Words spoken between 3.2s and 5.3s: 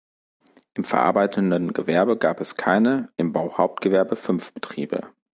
Bauhauptgewerbe fünf Betriebe.